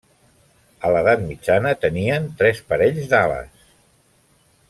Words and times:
A 0.87 0.93
l'Edat 0.95 1.21
Mitjana 1.25 1.73
tenien 1.83 2.25
tres 2.41 2.63
parells 2.73 3.07
d'ales. 3.13 3.63